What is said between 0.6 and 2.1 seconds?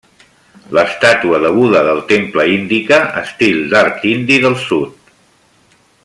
L'estàtua de Buda del